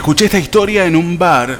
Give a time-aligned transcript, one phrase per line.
[0.00, 1.58] Escuché esta historia en un bar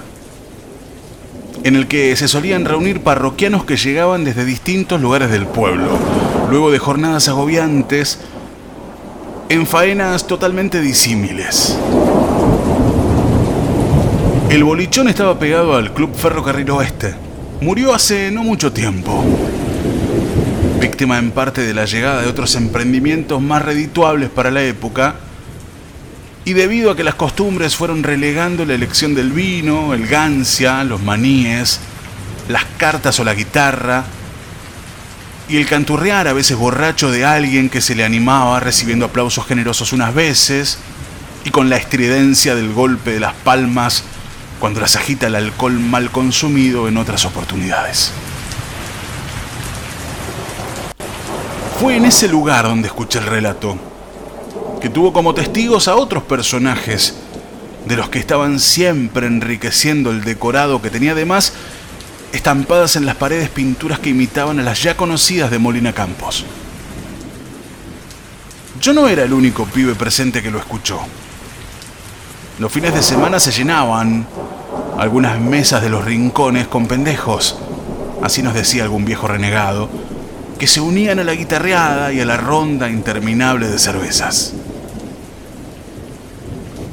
[1.63, 5.99] en el que se solían reunir parroquianos que llegaban desde distintos lugares del pueblo,
[6.49, 8.19] luego de jornadas agobiantes
[9.51, 11.77] en faenas totalmente disímiles.
[14.49, 17.15] El bolichón estaba pegado al Club Ferrocarril Oeste.
[17.61, 19.23] Murió hace no mucho tiempo,
[20.81, 25.17] víctima en parte de la llegada de otros emprendimientos más redituables para la época,
[26.51, 31.01] y debido a que las costumbres fueron relegando la elección del vino, el gancia, los
[31.01, 31.79] maníes,
[32.49, 34.03] las cartas o la guitarra,
[35.49, 39.93] y el canturrear a veces borracho de alguien que se le animaba recibiendo aplausos generosos
[39.93, 40.79] unas veces,
[41.45, 44.03] y con la estridencia del golpe de las palmas
[44.59, 48.11] cuando las agita el alcohol mal consumido en otras oportunidades.
[51.81, 53.90] Fue en ese lugar donde escuché el relato,
[54.81, 57.15] que tuvo como testigos a otros personajes,
[57.87, 61.53] de los que estaban siempre enriqueciendo el decorado que tenía además
[62.33, 66.45] estampadas en las paredes pinturas que imitaban a las ya conocidas de Molina Campos.
[68.81, 71.01] Yo no era el único pibe presente que lo escuchó.
[72.59, 74.27] Los fines de semana se llenaban
[74.99, 77.59] algunas mesas de los rincones con pendejos,
[78.23, 79.89] así nos decía algún viejo renegado,
[80.59, 84.53] que se unían a la guitarreada y a la ronda interminable de cervezas.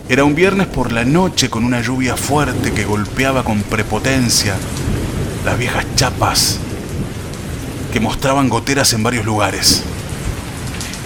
[0.09, 4.55] Era un viernes por la noche con una lluvia fuerte que golpeaba con prepotencia
[5.43, 6.59] las viejas chapas
[7.91, 9.83] que mostraban goteras en varios lugares.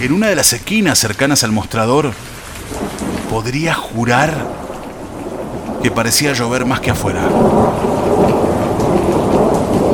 [0.00, 2.12] En una de las esquinas cercanas al mostrador,
[3.28, 4.36] podría jurar
[5.82, 7.28] que parecía llover más que afuera.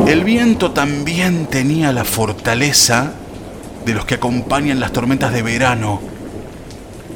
[0.06, 3.12] El viento también tenía la fortaleza
[3.86, 6.02] de los que acompañan las tormentas de verano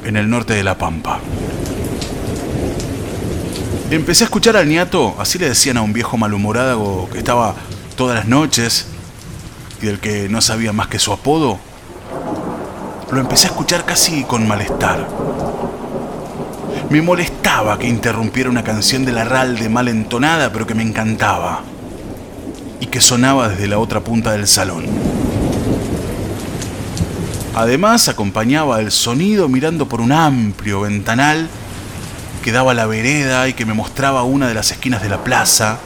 [0.05, 1.19] en el norte de La Pampa.
[3.93, 7.53] Empecé a escuchar al niato, así le decían a un viejo malhumorado que estaba
[7.95, 8.87] todas las noches
[9.79, 11.59] y del que no sabía más que su apodo.
[13.11, 15.07] Lo empecé a escuchar casi con malestar.
[16.89, 21.61] Me molestaba que interrumpiera una canción de la RAL mal entonada, pero que me encantaba
[22.79, 24.85] y que sonaba desde la otra punta del salón.
[27.53, 31.47] Además acompañaba el sonido mirando por un amplio ventanal
[32.43, 35.79] que daba la vereda y que me mostraba una de las esquinas de la plaza,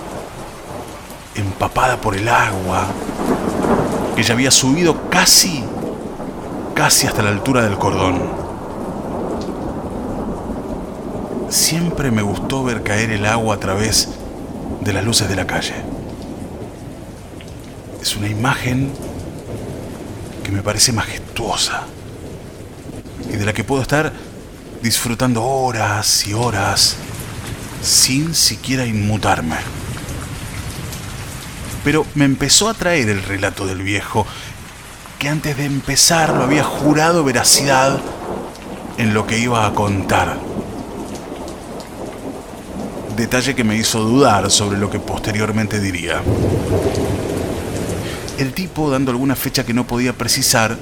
[1.35, 2.87] empapada por el agua,
[4.15, 5.63] que ya había subido casi,
[6.73, 8.21] casi hasta la altura del cordón.
[11.49, 14.09] Siempre me gustó ver caer el agua a través
[14.81, 15.75] de las luces de la calle.
[18.01, 18.91] Es una imagen
[20.43, 21.83] que me parece majestuosa
[23.31, 24.11] y de la que puedo estar
[24.81, 26.95] disfrutando horas y horas
[27.81, 29.57] sin siquiera inmutarme.
[31.83, 34.25] Pero me empezó a traer el relato del viejo,
[35.19, 37.99] que antes de empezar lo había jurado veracidad
[38.97, 40.37] en lo que iba a contar.
[43.15, 46.21] Detalle que me hizo dudar sobre lo que posteriormente diría
[48.37, 50.77] el tipo, dando alguna fecha que no podía precisar,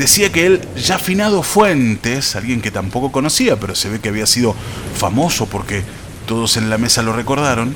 [0.00, 4.26] decía que él, ya afinado Fuentes, alguien que tampoco conocía, pero se ve que había
[4.26, 4.56] sido
[4.96, 5.84] famoso porque
[6.26, 7.74] todos en la mesa lo recordaron,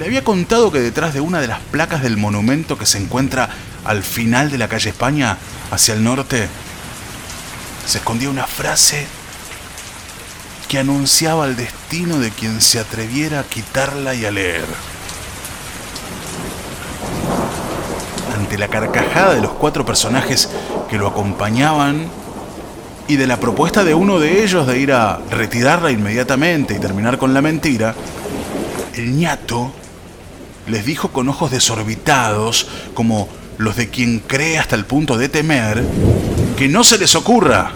[0.00, 3.50] le había contado que detrás de una de las placas del monumento que se encuentra
[3.84, 5.38] al final de la calle España,
[5.70, 6.48] hacia el norte,
[7.86, 9.06] se escondía una frase
[10.68, 14.66] que anunciaba el destino de quien se atreviera a quitarla y a leer.
[18.40, 20.48] ante la carcajada de los cuatro personajes
[20.90, 22.08] que lo acompañaban
[23.06, 27.16] y de la propuesta de uno de ellos de ir a retirarla inmediatamente y terminar
[27.16, 27.94] con la mentira,
[28.94, 29.72] el ñato
[30.66, 33.28] les dijo con ojos desorbitados, como
[33.58, 35.84] los de quien cree hasta el punto de temer,
[36.56, 37.72] que no se les ocurra.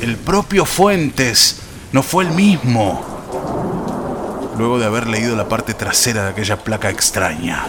[0.00, 1.60] El propio Fuentes
[1.92, 3.04] no fue el mismo,
[4.58, 7.66] luego de haber leído la parte trasera de aquella placa extraña.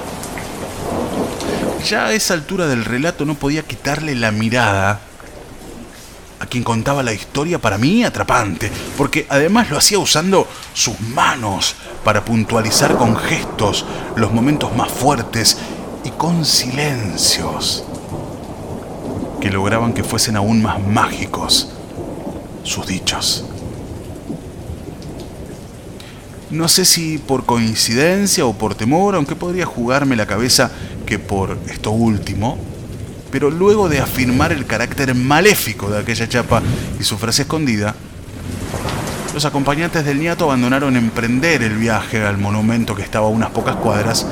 [1.89, 5.01] Ya a esa altura del relato no podía quitarle la mirada
[6.39, 11.75] a quien contaba la historia para mí atrapante, porque además lo hacía usando sus manos
[12.03, 13.85] para puntualizar con gestos
[14.15, 15.57] los momentos más fuertes
[16.03, 17.83] y con silencios
[19.41, 21.69] que lograban que fuesen aún más mágicos
[22.63, 23.45] sus dichos.
[26.49, 30.71] No sé si por coincidencia o por temor, aunque podría jugarme la cabeza
[31.19, 32.57] por esto último,
[33.31, 36.61] pero luego de afirmar el carácter maléfico de aquella chapa
[36.99, 37.95] y su frase escondida,
[39.33, 43.75] los acompañantes del niato abandonaron emprender el viaje al monumento que estaba a unas pocas
[43.77, 44.27] cuadras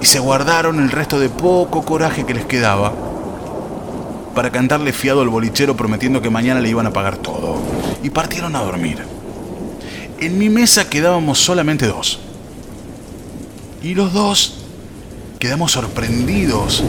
[0.00, 2.92] y se guardaron el resto de poco coraje que les quedaba
[4.34, 7.58] para cantarle fiado al bolichero prometiendo que mañana le iban a pagar todo.
[8.02, 8.98] Y partieron a dormir.
[10.20, 12.20] En mi mesa quedábamos solamente dos.
[13.82, 14.65] Y los dos
[15.46, 16.82] quedamos sorprendidos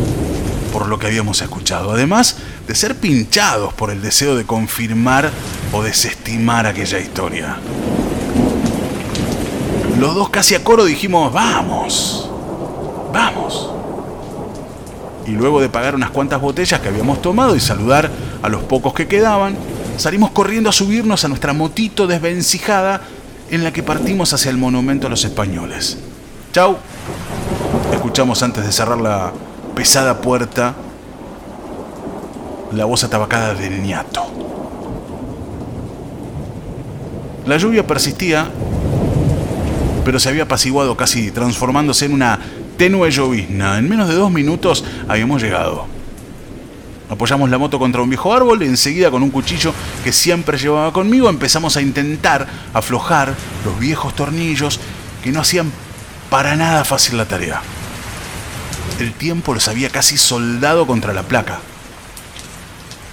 [0.74, 2.38] por lo que habíamos escuchado, además
[2.68, 5.30] de ser pinchados por el deseo de confirmar
[5.72, 7.58] o desestimar aquella historia.
[10.00, 12.32] Los dos casi a coro dijimos, vamos,
[13.14, 13.70] vamos.
[15.28, 18.10] Y luego de pagar unas cuantas botellas que habíamos tomado y saludar
[18.42, 19.56] a los pocos que quedaban,
[19.98, 23.02] salimos corriendo a subirnos a nuestra motito desvencijada
[23.52, 26.00] en la que partimos hacia el monumento a los españoles.
[26.54, 26.78] Chau.
[27.94, 29.32] Escuchamos antes de cerrar la
[29.76, 30.74] pesada puerta
[32.72, 34.26] la voz atabacada del niato.
[37.46, 38.50] La lluvia persistía,
[40.04, 42.40] pero se había apaciguado casi transformándose en una
[42.78, 43.78] tenue llovizna.
[43.78, 45.86] En menos de dos minutos habíamos llegado.
[47.10, 49.74] Apoyamos la moto contra un viejo árbol y enseguida con un cuchillo
[50.04, 54.82] que siempre llevaba conmigo empezamos a intentar aflojar los viejos tornillos
[55.24, 55.72] que no hacían
[56.30, 57.62] para nada fácil la tarea
[59.00, 61.60] el tiempo los había casi soldado contra la placa.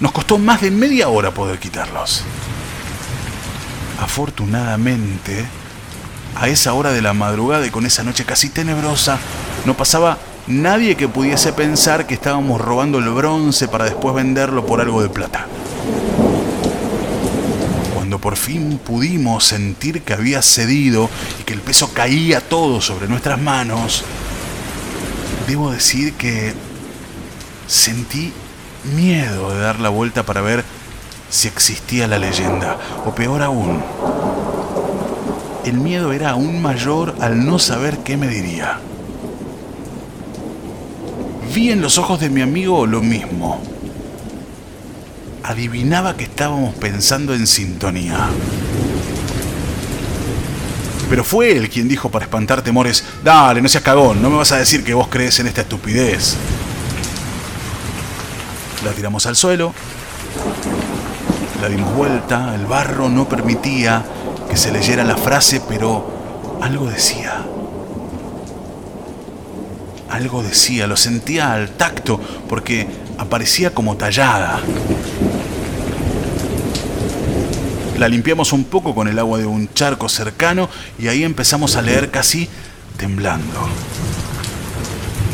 [0.00, 2.22] Nos costó más de media hora poder quitarlos.
[4.00, 5.44] Afortunadamente,
[6.36, 9.18] a esa hora de la madrugada y con esa noche casi tenebrosa,
[9.64, 14.80] no pasaba nadie que pudiese pensar que estábamos robando el bronce para después venderlo por
[14.80, 15.46] algo de plata.
[18.04, 21.08] Cuando por fin pudimos sentir que había cedido
[21.40, 24.04] y que el peso caía todo sobre nuestras manos,
[25.48, 26.52] debo decir que
[27.66, 28.30] sentí
[28.94, 30.66] miedo de dar la vuelta para ver
[31.30, 33.82] si existía la leyenda, o peor aún,
[35.64, 38.80] el miedo era aún mayor al no saber qué me diría.
[41.54, 43.62] Vi en los ojos de mi amigo lo mismo.
[45.44, 48.30] Adivinaba que estábamos pensando en sintonía.
[51.10, 54.52] Pero fue él quien dijo para espantar temores, dale, no seas cagón, no me vas
[54.52, 56.36] a decir que vos crees en esta estupidez.
[58.82, 59.74] La tiramos al suelo,
[61.60, 64.02] la dimos vuelta, el barro no permitía
[64.48, 67.44] que se leyera la frase, pero algo decía.
[70.08, 72.18] Algo decía, lo sentía al tacto,
[72.48, 72.88] porque
[73.18, 74.60] aparecía como tallada.
[77.98, 80.68] La limpiamos un poco con el agua de un charco cercano
[80.98, 82.48] y ahí empezamos a leer casi
[82.96, 83.68] temblando.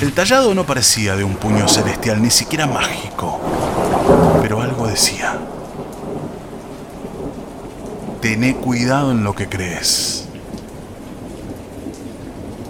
[0.03, 3.41] El tallado no parecía de un puño celestial, ni siquiera mágico,
[4.43, 5.39] pero algo decía.
[8.21, 10.27] Tené cuidado en lo que crees,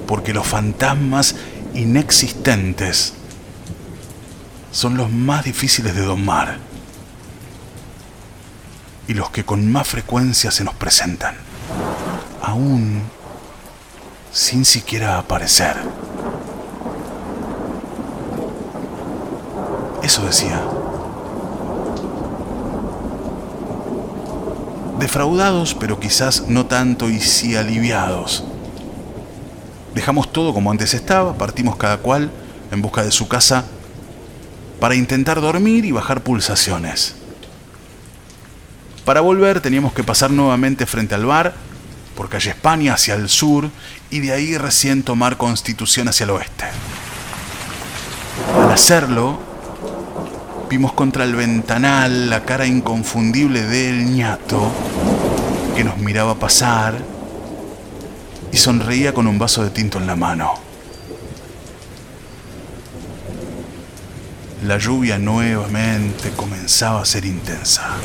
[0.06, 1.34] porque los fantasmas
[1.74, 3.14] inexistentes
[4.70, 6.69] son los más difíciles de domar
[9.10, 11.34] y los que con más frecuencia se nos presentan,
[12.42, 13.02] aún
[14.30, 15.74] sin siquiera aparecer.
[20.00, 20.62] Eso decía.
[25.00, 28.44] Defraudados, pero quizás no tanto y sí aliviados.
[29.92, 32.30] Dejamos todo como antes estaba, partimos cada cual
[32.70, 33.64] en busca de su casa
[34.78, 37.19] para intentar dormir y bajar pulsaciones.
[39.10, 41.52] Para volver teníamos que pasar nuevamente frente al bar,
[42.14, 43.68] por calle España hacia el sur
[44.08, 46.66] y de ahí recién tomar Constitución hacia el oeste.
[48.56, 49.40] Al hacerlo,
[50.70, 54.70] vimos contra el ventanal la cara inconfundible del ñato
[55.74, 56.94] que nos miraba pasar
[58.52, 60.54] y sonreía con un vaso de tinto en la mano.
[64.68, 67.96] La lluvia nuevamente comenzaba a ser intensa.